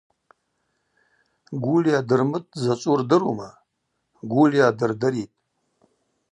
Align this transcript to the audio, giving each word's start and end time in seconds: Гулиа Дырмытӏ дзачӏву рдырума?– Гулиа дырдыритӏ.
Гулиа 1.63 1.99
Дырмытӏ 2.07 2.49
дзачӏву 2.55 2.93
рдырума?– 2.99 3.49
Гулиа 4.31 4.69
дырдыритӏ. 4.77 5.35